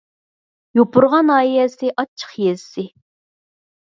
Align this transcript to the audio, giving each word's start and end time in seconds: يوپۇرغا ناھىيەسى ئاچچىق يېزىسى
يوپۇرغا 0.77 1.19
ناھىيەسى 1.27 1.91
ئاچچىق 2.03 2.31
يېزىسى 2.45 2.87